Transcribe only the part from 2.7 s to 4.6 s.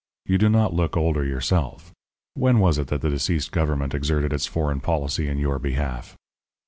it that the deceased government exerted its